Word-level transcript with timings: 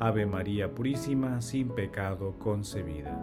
Ave 0.00 0.26
María 0.26 0.72
Purísima, 0.72 1.40
sin 1.40 1.70
pecado 1.70 2.36
concebida. 2.38 3.18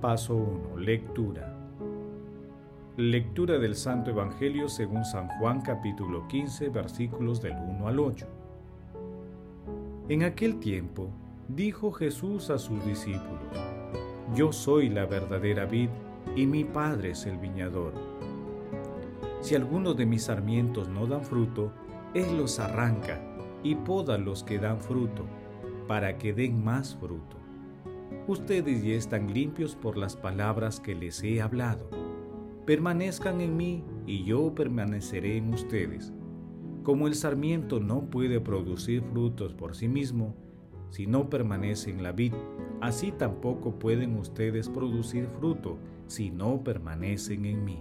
Paso 0.00 0.34
1. 0.34 0.76
Lectura. 0.78 1.56
Lectura 2.96 3.58
del 3.58 3.76
Santo 3.76 4.10
Evangelio 4.10 4.68
según 4.68 5.04
San 5.04 5.28
Juan 5.38 5.60
capítulo 5.60 6.26
15 6.26 6.70
versículos 6.70 7.40
del 7.40 7.52
1 7.52 7.86
al 7.86 8.00
8. 8.00 8.26
En 10.08 10.24
aquel 10.24 10.58
tiempo 10.58 11.08
dijo 11.54 11.92
Jesús 11.92 12.50
a 12.50 12.58
sus 12.58 12.84
discípulos, 12.84 13.40
Yo 14.34 14.52
soy 14.52 14.88
la 14.88 15.06
verdadera 15.06 15.64
vid 15.66 15.88
y 16.36 16.46
mi 16.46 16.64
Padre 16.64 17.10
es 17.10 17.26
el 17.26 17.38
viñador. 17.38 17.92
Si 19.40 19.54
alguno 19.54 19.94
de 19.94 20.06
mis 20.06 20.24
sarmientos 20.24 20.88
no 20.88 21.06
dan 21.06 21.24
fruto, 21.24 21.72
Él 22.14 22.36
los 22.36 22.58
arranca 22.58 23.20
y 23.62 23.74
poda 23.74 24.18
los 24.18 24.42
que 24.42 24.58
dan 24.58 24.80
fruto, 24.80 25.24
para 25.86 26.18
que 26.18 26.32
den 26.32 26.62
más 26.62 26.96
fruto. 26.96 27.36
Ustedes 28.26 28.84
ya 28.84 28.94
están 28.94 29.32
limpios 29.32 29.74
por 29.74 29.96
las 29.96 30.16
palabras 30.16 30.78
que 30.78 30.94
les 30.94 31.22
he 31.22 31.40
hablado. 31.40 31.88
Permanezcan 32.66 33.40
en 33.40 33.56
mí 33.56 33.84
y 34.06 34.24
yo 34.24 34.54
permaneceré 34.54 35.38
en 35.38 35.54
ustedes 35.54 36.12
como 36.82 37.06
el 37.06 37.14
sarmiento 37.14 37.78
no 37.78 38.08
puede 38.08 38.40
producir 38.40 39.02
frutos 39.02 39.52
por 39.52 39.76
sí 39.76 39.86
mismo 39.86 40.34
si 40.90 41.06
no 41.06 41.30
permanece 41.30 41.90
en 41.90 42.02
la 42.02 42.12
vid, 42.12 42.34
así 42.80 43.12
tampoco 43.12 43.78
pueden 43.78 44.16
ustedes 44.16 44.68
producir 44.68 45.26
fruto 45.26 45.78
si 46.06 46.30
no 46.30 46.62
permanecen 46.62 47.44
en 47.44 47.64
mí. 47.64 47.78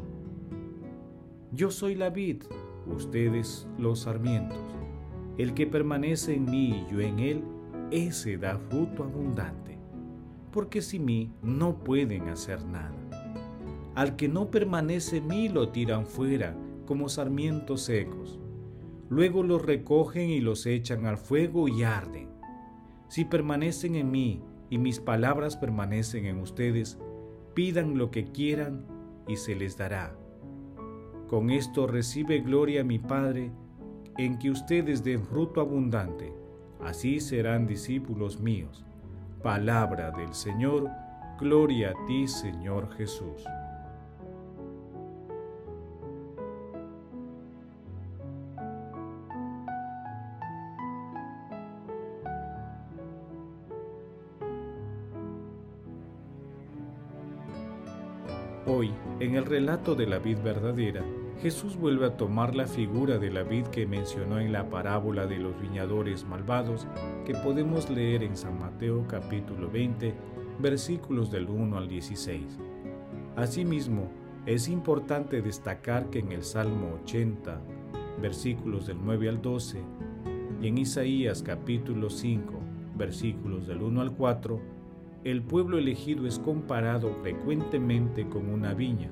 Yo 1.52 1.72
soy 1.72 1.96
la 1.96 2.10
vid, 2.10 2.44
ustedes 2.88 3.68
los 3.78 4.02
sarmientos. 4.02 4.58
El 5.38 5.54
que 5.54 5.68
permanece 5.68 6.36
en 6.36 6.46
mí 6.46 6.86
y 6.88 6.92
yo 6.92 7.02
en 7.02 7.20
él, 7.20 7.44
ese 7.92 8.38
da 8.38 8.58
fruto 8.58 9.04
abundante, 9.04 9.78
porque 10.52 10.82
sin 10.82 11.06
mí 11.06 11.32
no 11.42 11.84
pueden 11.84 12.30
hacer 12.30 12.64
nada. 12.66 12.96
Al 13.96 14.16
que 14.16 14.30
no 14.30 14.52
permanece 14.52 15.18
en 15.18 15.28
mí 15.28 15.50
lo 15.50 15.70
tiran 15.70 16.06
fuera 16.06 16.56
como 16.86 17.10
sarmientos 17.10 17.82
secos 17.82 18.40
Luego 19.10 19.42
los 19.42 19.64
recogen 19.64 20.30
y 20.30 20.40
los 20.40 20.68
echan 20.68 21.08
al 21.08 21.18
fuego 21.18 21.68
y 21.68 21.82
arden. 21.82 22.29
Si 23.10 23.26
permanecen 23.26 23.96
en 23.96 24.12
mí 24.12 24.42
y 24.70 24.78
mis 24.78 25.00
palabras 25.00 25.58
permanecen 25.58 26.26
en 26.26 26.40
ustedes, 26.40 27.00
pidan 27.56 27.98
lo 27.98 28.12
que 28.12 28.32
quieran 28.32 28.86
y 29.28 29.36
se 29.36 29.56
les 29.56 29.78
dará. 29.78 30.16
Con 31.28 31.50
esto 31.50 31.88
recibe 31.88 32.40
gloria 32.40 32.84
mi 32.84 33.00
Padre, 33.00 33.52
en 34.18 34.38
que 34.38 34.52
ustedes 34.52 35.04
den 35.04 35.24
fruto 35.24 35.60
abundante, 35.60 36.32
así 36.82 37.20
serán 37.20 37.66
discípulos 37.66 38.40
míos. 38.40 38.86
Palabra 39.42 40.12
del 40.12 40.34
Señor, 40.34 40.90
gloria 41.40 41.92
a 41.92 42.06
ti 42.06 42.28
Señor 42.28 42.92
Jesús. 42.96 43.44
En 59.20 59.36
el 59.36 59.46
relato 59.46 59.96
de 59.96 60.08
la 60.08 60.20
vid 60.20 60.38
verdadera, 60.38 61.04
Jesús 61.42 61.78
vuelve 61.78 62.06
a 62.06 62.16
tomar 62.16 62.56
la 62.56 62.68
figura 62.68 63.18
de 63.18 63.32
la 63.32 63.44
vid 63.44 63.66
que 63.68 63.86
mencionó 63.86 64.40
en 64.40 64.54
la 64.54 64.70
parábola 64.70 65.26
de 65.26 65.38
los 65.38 65.60
viñadores 65.60 66.26
malvados 66.26 66.88
que 67.26 67.34
podemos 67.34 67.90
leer 67.90 68.24
en 68.24 68.38
San 68.38 68.60
Mateo 68.60 69.06
capítulo 69.08 69.70
20, 69.70 70.14
versículos 70.60 71.32
del 71.32 71.50
1 71.50 71.78
al 71.78 71.90
16. 71.90 72.46
Asimismo, 73.36 74.10
es 74.46 74.70
importante 74.70 75.42
destacar 75.42 76.10
que 76.10 76.20
en 76.20 76.32
el 76.32 76.44
Salmo 76.44 77.00
80, 77.04 77.60
versículos 78.22 78.88
del 78.88 78.98
9 79.04 79.30
al 79.30 79.42
12, 79.42 79.82
y 80.62 80.68
en 80.68 80.78
Isaías 80.78 81.44
capítulo 81.44 82.10
5, 82.10 82.54
versículos 82.98 83.68
del 83.68 83.82
1 83.82 84.02
al 84.02 84.14
4, 84.14 84.79
el 85.26 85.42
pueblo 85.42 85.78
elegido 85.78 86.26
es 86.28 86.40
comparado 86.40 87.14
frecuentemente 87.22 88.28
con 88.28 88.50
una 88.50 88.74
viña, 88.74 89.10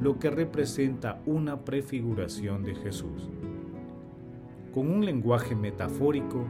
lo 0.00 0.18
que 0.18 0.28
representa 0.28 1.22
una 1.24 1.64
prefiguración 1.64 2.62
de 2.62 2.74
Jesús. 2.74 3.30
Con 4.74 4.90
un 4.90 5.06
lenguaje 5.06 5.54
metafórico, 5.54 6.44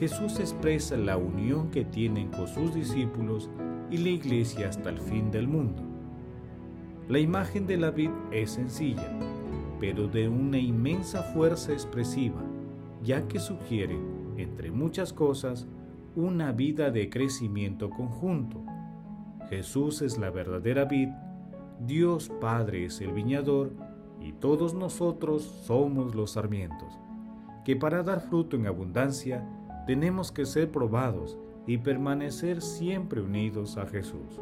Jesús 0.00 0.40
expresa 0.40 0.96
la 0.96 1.16
unión 1.16 1.70
que 1.70 1.84
tienen 1.84 2.28
con 2.28 2.48
sus 2.48 2.74
discípulos 2.74 3.48
y 3.90 3.98
la 3.98 4.08
iglesia 4.08 4.68
hasta 4.68 4.90
el 4.90 4.98
fin 4.98 5.30
del 5.30 5.46
mundo. 5.46 5.82
La 7.08 7.20
imagen 7.20 7.66
de 7.66 7.76
la 7.76 7.90
vid 7.92 8.10
es 8.32 8.52
sencilla, 8.52 9.16
pero 9.78 10.08
de 10.08 10.28
una 10.28 10.58
inmensa 10.58 11.22
fuerza 11.22 11.72
expresiva, 11.72 12.42
ya 13.02 13.26
que 13.28 13.38
sugiere, 13.38 13.96
entre 14.36 14.72
muchas 14.72 15.12
cosas, 15.12 15.68
una 16.16 16.52
vida 16.52 16.90
de 16.90 17.08
crecimiento 17.08 17.90
conjunto. 17.90 18.62
Jesús 19.48 20.02
es 20.02 20.18
la 20.18 20.30
verdadera 20.30 20.84
vid, 20.84 21.08
Dios 21.86 22.30
Padre 22.40 22.84
es 22.86 23.00
el 23.00 23.12
viñador 23.12 23.72
y 24.20 24.32
todos 24.32 24.74
nosotros 24.74 25.42
somos 25.42 26.14
los 26.14 26.32
sarmientos, 26.32 26.98
que 27.64 27.76
para 27.76 28.02
dar 28.02 28.20
fruto 28.20 28.56
en 28.56 28.66
abundancia 28.66 29.46
tenemos 29.86 30.30
que 30.30 30.46
ser 30.46 30.70
probados 30.70 31.38
y 31.66 31.78
permanecer 31.78 32.60
siempre 32.60 33.20
unidos 33.20 33.76
a 33.76 33.86
Jesús. 33.86 34.40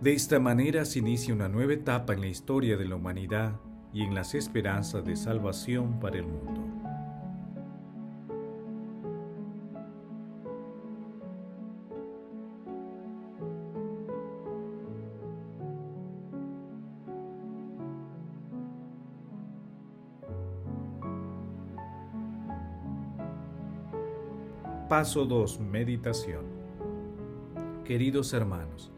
De 0.00 0.12
esta 0.12 0.40
manera 0.40 0.84
se 0.84 0.98
inicia 0.98 1.32
una 1.32 1.48
nueva 1.48 1.74
etapa 1.74 2.12
en 2.12 2.20
la 2.22 2.26
historia 2.26 2.76
de 2.76 2.86
la 2.86 2.96
humanidad 2.96 3.60
y 3.92 4.02
en 4.02 4.14
las 4.14 4.34
esperanzas 4.34 5.04
de 5.04 5.14
salvación 5.14 6.00
para 6.00 6.18
el 6.18 6.26
mundo. 6.26 6.81
Paso 25.02 25.24
2. 25.24 25.58
Meditación. 25.58 26.44
Queridos 27.84 28.32
hermanos, 28.34 28.92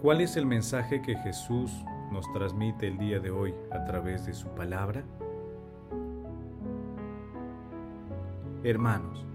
¿cuál 0.00 0.20
es 0.20 0.36
el 0.36 0.46
mensaje 0.46 1.02
que 1.02 1.16
Jesús 1.16 1.72
nos 2.12 2.32
transmite 2.32 2.86
el 2.86 2.96
día 2.96 3.18
de 3.18 3.32
hoy 3.32 3.52
a 3.72 3.84
través 3.84 4.24
de 4.24 4.34
su 4.34 4.46
palabra? 4.50 5.02
Hermanos, 8.62 9.26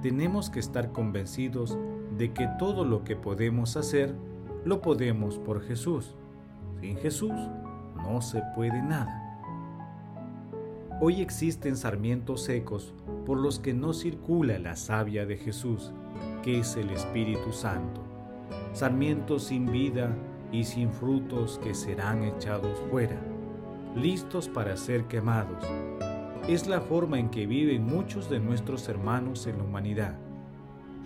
tenemos 0.00 0.48
que 0.48 0.58
estar 0.58 0.90
convencidos 0.90 1.76
de 2.16 2.32
que 2.32 2.48
todo 2.58 2.86
lo 2.86 3.04
que 3.04 3.14
podemos 3.14 3.76
hacer, 3.76 4.14
lo 4.64 4.80
podemos 4.80 5.36
por 5.36 5.60
Jesús. 5.60 6.16
Sin 6.80 6.96
Jesús 6.96 7.34
no 7.96 8.22
se 8.22 8.42
puede 8.54 8.80
nada. 8.80 9.21
Hoy 11.04 11.20
existen 11.20 11.76
sarmientos 11.76 12.44
secos 12.44 12.94
por 13.26 13.36
los 13.36 13.58
que 13.58 13.74
no 13.74 13.92
circula 13.92 14.60
la 14.60 14.76
savia 14.76 15.26
de 15.26 15.36
Jesús, 15.36 15.90
que 16.44 16.60
es 16.60 16.76
el 16.76 16.90
Espíritu 16.90 17.50
Santo. 17.50 18.00
Sarmientos 18.72 19.42
sin 19.42 19.72
vida 19.72 20.16
y 20.52 20.62
sin 20.62 20.92
frutos 20.92 21.58
que 21.60 21.74
serán 21.74 22.22
echados 22.22 22.78
fuera, 22.88 23.20
listos 23.96 24.48
para 24.48 24.76
ser 24.76 25.06
quemados. 25.06 25.64
Es 26.46 26.68
la 26.68 26.80
forma 26.80 27.18
en 27.18 27.30
que 27.30 27.48
viven 27.48 27.82
muchos 27.82 28.30
de 28.30 28.38
nuestros 28.38 28.88
hermanos 28.88 29.48
en 29.48 29.58
la 29.58 29.64
humanidad. 29.64 30.16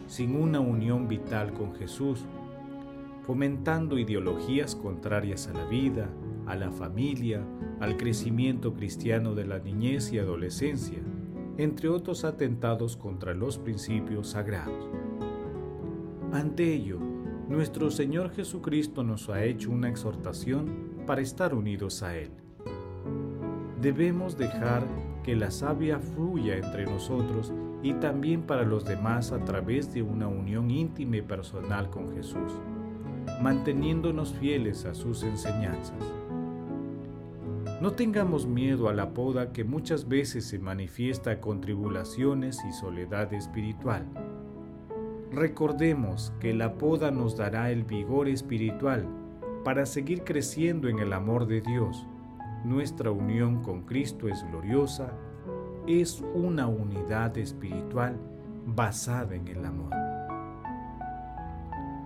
sin 0.08 0.36
una 0.36 0.60
unión 0.60 1.08
vital 1.08 1.54
con 1.54 1.74
Jesús, 1.74 2.26
fomentando 3.26 3.98
ideologías 3.98 4.76
contrarias 4.76 5.48
a 5.48 5.54
la 5.54 5.64
vida, 5.64 6.10
a 6.46 6.56
la 6.56 6.70
familia, 6.70 7.44
al 7.80 7.96
crecimiento 7.96 8.74
cristiano 8.74 9.34
de 9.34 9.46
la 9.46 9.58
niñez 9.58 10.12
y 10.12 10.18
adolescencia, 10.18 10.98
entre 11.58 11.88
otros 11.88 12.24
atentados 12.24 12.96
contra 12.96 13.34
los 13.34 13.58
principios 13.58 14.28
sagrados. 14.28 14.88
Ante 16.32 16.74
ello, 16.74 16.98
nuestro 17.48 17.90
Señor 17.90 18.30
Jesucristo 18.30 19.02
nos 19.02 19.28
ha 19.28 19.44
hecho 19.44 19.70
una 19.70 19.88
exhortación 19.88 20.96
para 21.06 21.20
estar 21.20 21.54
unidos 21.54 22.02
a 22.02 22.16
Él. 22.16 22.30
Debemos 23.80 24.36
dejar 24.36 24.82
que 25.22 25.36
la 25.36 25.50
savia 25.50 25.98
fluya 25.98 26.56
entre 26.56 26.86
nosotros 26.86 27.52
y 27.82 27.92
también 27.94 28.42
para 28.42 28.64
los 28.64 28.84
demás 28.84 29.32
a 29.32 29.44
través 29.44 29.92
de 29.94 30.02
una 30.02 30.28
unión 30.28 30.70
íntima 30.70 31.18
y 31.18 31.22
personal 31.22 31.88
con 31.90 32.12
Jesús, 32.14 32.52
manteniéndonos 33.40 34.32
fieles 34.34 34.84
a 34.84 34.94
sus 34.94 35.22
enseñanzas. 35.22 36.15
No 37.78 37.92
tengamos 37.92 38.46
miedo 38.46 38.88
a 38.88 38.94
la 38.94 39.12
poda 39.12 39.52
que 39.52 39.62
muchas 39.62 40.08
veces 40.08 40.46
se 40.46 40.58
manifiesta 40.58 41.42
con 41.42 41.60
tribulaciones 41.60 42.64
y 42.66 42.72
soledad 42.72 43.34
espiritual. 43.34 44.06
Recordemos 45.30 46.32
que 46.40 46.54
la 46.54 46.78
poda 46.78 47.10
nos 47.10 47.36
dará 47.36 47.70
el 47.70 47.84
vigor 47.84 48.28
espiritual 48.28 49.06
para 49.62 49.84
seguir 49.84 50.24
creciendo 50.24 50.88
en 50.88 51.00
el 51.00 51.12
amor 51.12 51.46
de 51.46 51.60
Dios. 51.60 52.06
Nuestra 52.64 53.10
unión 53.10 53.62
con 53.62 53.82
Cristo 53.82 54.26
es 54.28 54.42
gloriosa, 54.48 55.12
es 55.86 56.24
una 56.34 56.68
unidad 56.68 57.36
espiritual 57.36 58.18
basada 58.64 59.34
en 59.34 59.48
el 59.48 59.62
amor. 59.66 59.92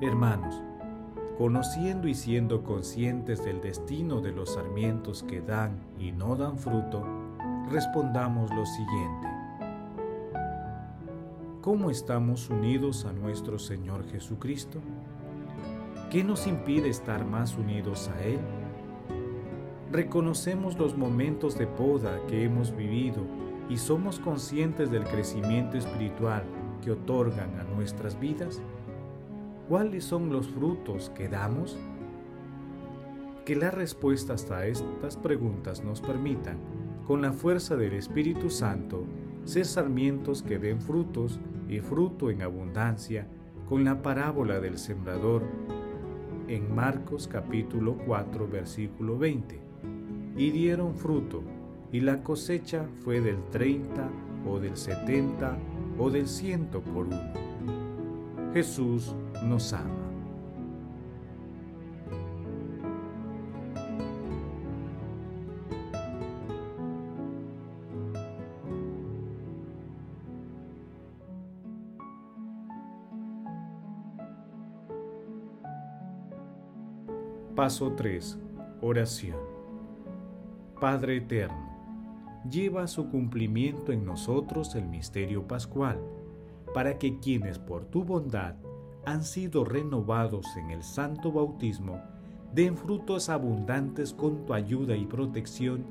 Hermanos, 0.01 0.65
conociendo 1.41 2.07
y 2.07 2.15
siendo 2.15 2.63
conscientes 2.65 3.43
del 3.43 3.63
destino 3.63 4.21
de 4.21 4.31
los 4.31 4.57
sarmientos 4.57 5.23
que 5.23 5.41
dan 5.41 5.81
y 5.99 6.13
no 6.13 6.37
dan 6.37 6.59
fruto, 6.59 7.03
respondamos 7.71 8.55
lo 8.55 8.67
siguiente. 8.67 9.27
¿Cómo 11.63 11.91
estamos 11.91 12.51
unidos 12.51 13.07
a 13.07 13.15
nuestro 13.15 13.59
Señor 13.59 14.07
Jesucristo? 14.11 14.81
¿Qué 16.11 16.23
nos 16.23 16.47
impide 16.47 16.91
estar 16.91 17.25
más 17.25 17.57
unidos 17.57 18.11
a 18.11 18.23
Él? 18.23 18.41
Reconocemos 19.91 20.77
los 20.77 20.95
momentos 20.95 21.57
de 21.57 21.67
poda 21.67 22.21
que 22.29 22.45
hemos 22.45 22.77
vivido 22.77 23.23
y 23.71 23.79
somos 23.79 24.19
conscientes 24.19 24.91
del 24.91 25.05
crecimiento 25.05 25.79
espiritual 25.79 26.45
que 26.83 26.91
otorgan 26.91 27.59
a 27.59 27.65
nuestras 27.65 28.21
vidas. 28.21 28.61
¿Cuáles 29.71 30.03
son 30.03 30.33
los 30.33 30.49
frutos 30.49 31.11
que 31.11 31.29
damos? 31.29 31.79
Que 33.45 33.55
las 33.55 33.73
respuestas 33.73 34.51
a 34.51 34.67
estas 34.67 35.17
preguntas 35.17 35.85
nos 35.85 36.01
permitan, 36.01 36.59
con 37.07 37.23
la 37.23 37.33
fuerza 37.33 37.77
del 37.77 37.93
Espíritu 37.93 38.51
Santo, 38.51 39.05
ser 39.45 39.65
sarmientos 39.65 40.43
que 40.43 40.59
den 40.59 40.81
frutos 40.81 41.39
y 41.69 41.79
fruto 41.79 42.33
en 42.33 42.43
abundancia, 42.43 43.29
con 43.69 43.85
la 43.85 44.03
parábola 44.03 44.59
del 44.59 44.77
sembrador 44.77 45.45
en 46.49 46.75
Marcos 46.75 47.29
capítulo 47.29 47.97
4 48.09 48.49
versículo 48.49 49.19
20. 49.19 49.61
Y 50.37 50.51
dieron 50.51 50.97
fruto, 50.97 51.45
y 51.93 52.01
la 52.01 52.25
cosecha 52.25 52.89
fue 53.05 53.21
del 53.21 53.41
30 53.53 54.11
o 54.49 54.59
del 54.59 54.77
70 54.77 55.57
o 55.97 56.11
del 56.11 56.27
ciento 56.27 56.81
por 56.81 57.07
uno. 57.07 57.33
Jesús 58.53 59.15
nos 59.43 59.73
ama. 59.73 60.11
Paso 77.61 77.93
3. 77.93 78.39
Oración. 78.81 79.37
Padre 80.81 81.19
Eterno, 81.19 81.69
lleva 82.51 82.85
a 82.85 82.87
su 82.87 83.11
cumplimiento 83.11 83.93
en 83.93 84.07
nosotros 84.07 84.75
el 84.77 84.87
misterio 84.87 85.47
pascual 85.47 86.01
para 86.73 86.99
que 86.99 87.19
quienes 87.19 87.59
por 87.59 87.85
tu 87.85 88.03
bondad 88.03 88.55
han 89.05 89.25
sido 89.25 89.65
renovados 89.65 90.47
en 90.57 90.71
el 90.71 90.83
santo 90.83 91.33
bautismo, 91.33 92.01
den 92.53 92.77
frutos 92.77 93.29
abundantes 93.29 94.13
con 94.13 94.45
tu 94.45 94.55
ayuda 94.55 94.97
y 94.97 95.07
protección 95.07 95.85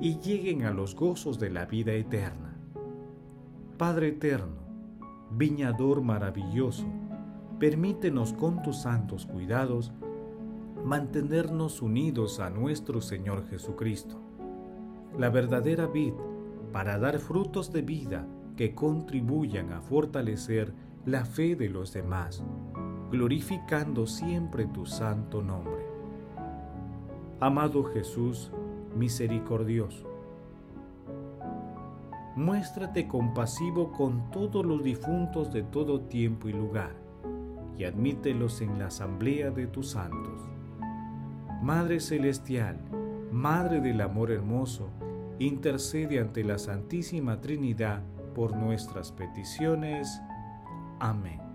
y 0.00 0.18
lleguen 0.18 0.64
a 0.64 0.72
los 0.72 0.94
gozos 0.94 1.38
de 1.38 1.50
la 1.50 1.66
vida 1.66 1.92
eterna. 1.92 2.56
Padre 3.76 4.08
eterno, 4.08 4.56
viñador 5.30 6.02
maravilloso, 6.02 6.86
permítenos 7.58 8.32
con 8.32 8.62
tus 8.62 8.78
santos 8.78 9.26
cuidados 9.26 9.92
mantenernos 10.84 11.82
unidos 11.82 12.40
a 12.40 12.50
nuestro 12.50 13.00
Señor 13.00 13.46
Jesucristo, 13.48 14.20
la 15.18 15.28
verdadera 15.28 15.86
vid, 15.86 16.14
para 16.72 16.98
dar 16.98 17.18
frutos 17.18 17.72
de 17.72 17.82
vida 17.82 18.26
que 18.56 18.74
contribuyan 18.74 19.72
a 19.72 19.80
fortalecer 19.80 20.72
la 21.08 21.24
fe 21.24 21.56
de 21.56 21.70
los 21.70 21.94
demás, 21.94 22.44
glorificando 23.10 24.06
siempre 24.06 24.66
tu 24.66 24.84
santo 24.84 25.42
nombre. 25.42 25.86
Amado 27.40 27.82
Jesús, 27.84 28.52
misericordioso, 28.94 30.06
muéstrate 32.36 33.08
compasivo 33.08 33.90
con 33.92 34.30
todos 34.30 34.66
los 34.66 34.84
difuntos 34.84 35.50
de 35.50 35.62
todo 35.62 36.02
tiempo 36.02 36.50
y 36.50 36.52
lugar, 36.52 36.94
y 37.78 37.84
admítelos 37.84 38.60
en 38.60 38.78
la 38.78 38.88
asamblea 38.88 39.50
de 39.50 39.66
tus 39.66 39.92
santos. 39.92 40.42
Madre 41.62 42.00
Celestial, 42.00 42.76
Madre 43.32 43.80
del 43.80 44.02
Amor 44.02 44.30
Hermoso, 44.30 44.90
intercede 45.38 46.20
ante 46.20 46.44
la 46.44 46.58
Santísima 46.58 47.40
Trinidad 47.40 48.02
por 48.34 48.54
nuestras 48.54 49.10
peticiones. 49.10 50.20
Amén. 51.00 51.48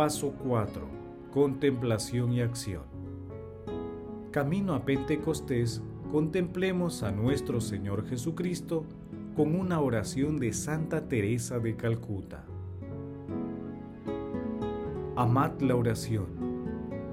Paso 0.00 0.32
4. 0.32 0.88
Contemplación 1.30 2.32
y 2.32 2.40
acción. 2.40 2.84
Camino 4.30 4.72
a 4.72 4.82
Pentecostés, 4.82 5.82
contemplemos 6.10 7.04
a 7.04 7.12
nuestro 7.12 7.60
Señor 7.60 8.06
Jesucristo 8.08 8.84
con 9.36 9.54
una 9.54 9.80
oración 9.80 10.38
de 10.38 10.52
Santa 10.52 11.08
Teresa 11.08 11.60
de 11.60 11.76
Calcuta. 11.76 12.44
Amad 15.14 15.60
la 15.60 15.76
oración. 15.76 16.26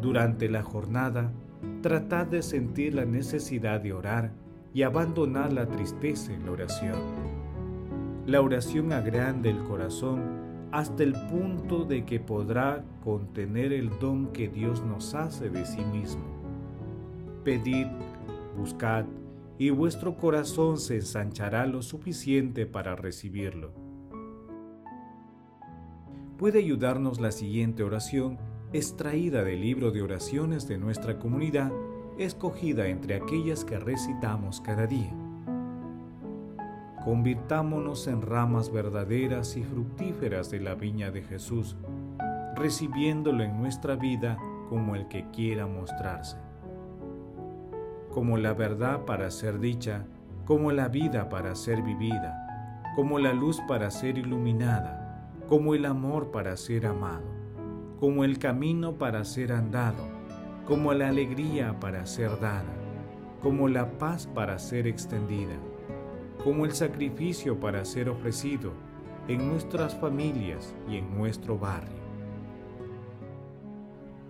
Durante 0.01 0.49
la 0.49 0.63
jornada, 0.63 1.31
tratad 1.81 2.25
de 2.25 2.41
sentir 2.41 2.95
la 2.95 3.05
necesidad 3.05 3.81
de 3.81 3.93
orar 3.93 4.31
y 4.73 4.81
abandonar 4.81 5.53
la 5.53 5.67
tristeza 5.67 6.33
en 6.33 6.45
la 6.45 6.51
oración. 6.51 6.95
La 8.25 8.41
oración 8.41 8.93
agranda 8.93 9.49
el 9.49 9.59
corazón 9.63 10.21
hasta 10.71 11.03
el 11.03 11.13
punto 11.29 11.85
de 11.85 12.03
que 12.03 12.19
podrá 12.19 12.83
contener 13.03 13.73
el 13.73 13.89
don 13.99 14.27
que 14.33 14.49
Dios 14.49 14.83
nos 14.83 15.13
hace 15.13 15.49
de 15.49 15.65
sí 15.65 15.81
mismo 15.93 16.37
pedid, 17.47 17.87
buscad, 18.57 19.05
y 19.59 19.69
vuestro 19.69 20.17
corazón 20.17 20.77
se 20.77 20.95
ensanchará 20.95 21.65
lo 21.65 21.81
suficiente 21.81 22.65
para 22.65 22.95
recibirlo. 22.95 23.71
Puede 26.37 26.59
ayudarnos 26.59 27.19
la 27.19 27.31
siguiente 27.31 27.83
oración 27.83 28.37
extraída 28.73 29.43
del 29.43 29.61
libro 29.61 29.91
de 29.91 30.01
oraciones 30.03 30.67
de 30.67 30.77
nuestra 30.77 31.17
comunidad, 31.17 31.71
escogida 32.19 32.87
entre 32.87 33.15
aquellas 33.15 33.65
que 33.65 33.79
recitamos 33.79 34.61
cada 34.61 34.85
día. 34.85 35.13
Convirtámonos 37.03 38.07
en 38.07 38.21
ramas 38.21 38.71
verdaderas 38.71 39.55
y 39.55 39.63
fructíferas 39.63 40.51
de 40.51 40.59
la 40.59 40.75
viña 40.75 41.09
de 41.09 41.23
Jesús, 41.23 41.77
recibiéndolo 42.55 43.43
en 43.43 43.57
nuestra 43.57 43.95
vida 43.95 44.37
como 44.69 44.95
el 44.95 45.07
que 45.07 45.25
quiera 45.31 45.65
mostrarse 45.65 46.46
como 48.13 48.37
la 48.37 48.53
verdad 48.53 49.05
para 49.05 49.29
ser 49.31 49.59
dicha, 49.59 50.05
como 50.45 50.71
la 50.71 50.87
vida 50.87 51.29
para 51.29 51.55
ser 51.55 51.81
vivida, 51.81 52.83
como 52.95 53.19
la 53.19 53.33
luz 53.33 53.61
para 53.67 53.91
ser 53.91 54.17
iluminada, 54.17 55.29
como 55.47 55.75
el 55.75 55.85
amor 55.85 56.31
para 56.31 56.55
ser 56.57 56.87
amado, 56.87 57.25
como 57.99 58.23
el 58.23 58.39
camino 58.39 58.93
para 58.93 59.23
ser 59.25 59.51
andado, 59.51 60.07
como 60.65 60.93
la 60.93 61.09
alegría 61.09 61.79
para 61.79 62.05
ser 62.05 62.39
dada, 62.39 62.73
como 63.41 63.67
la 63.67 63.97
paz 63.97 64.27
para 64.27 64.57
ser 64.59 64.87
extendida, 64.87 65.55
como 66.43 66.65
el 66.65 66.71
sacrificio 66.71 67.59
para 67.59 67.85
ser 67.85 68.09
ofrecido 68.09 68.71
en 69.27 69.47
nuestras 69.49 69.95
familias 69.95 70.73
y 70.89 70.97
en 70.97 71.17
nuestro 71.17 71.57
barrio. 71.57 71.97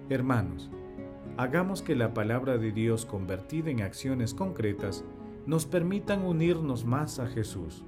Hermanos, 0.09 0.69
hagamos 1.37 1.81
que 1.81 1.95
la 1.95 2.13
palabra 2.13 2.57
de 2.57 2.71
Dios 2.71 3.05
convertida 3.05 3.69
en 3.69 3.81
acciones 3.81 4.33
concretas 4.33 5.05
nos 5.45 5.65
permitan 5.65 6.25
unirnos 6.25 6.83
más 6.83 7.19
a 7.19 7.27
Jesús. 7.27 7.85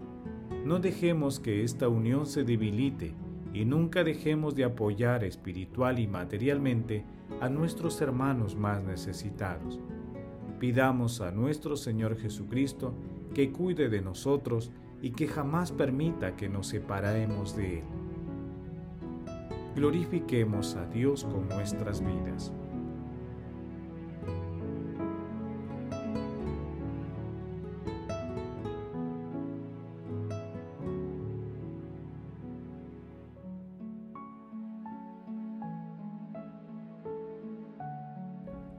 No 0.66 0.80
dejemos 0.80 1.40
que 1.40 1.64
esta 1.64 1.90
unión 1.90 2.26
se 2.26 2.44
debilite 2.44 3.16
y 3.54 3.66
nunca 3.66 4.04
dejemos 4.04 4.56
de 4.56 4.66
apoyar 4.66 5.24
espiritual 5.24 6.00
y 6.00 6.08
materialmente 6.08 7.04
a 7.42 7.50
nuestros 7.50 8.00
hermanos 8.02 8.56
más 8.56 8.84
necesitados. 8.84 9.80
Pidamos 10.60 11.22
a 11.22 11.32
nuestro 11.32 11.76
Señor 11.76 12.18
Jesucristo 12.18 12.94
que 13.34 13.52
cuide 13.52 13.90
de 13.90 14.02
nosotros 14.02 14.72
y 15.02 15.12
que 15.12 15.28
jamás 15.28 15.72
permita 15.72 16.36
que 16.36 16.50
nos 16.50 16.68
separemos 16.68 17.56
de 17.56 17.80
Él 17.80 17.86
glorifiquemos 19.76 20.76
a 20.76 20.86
Dios 20.88 21.24
con 21.24 21.48
nuestras 21.48 22.02
vidas. 22.02 22.52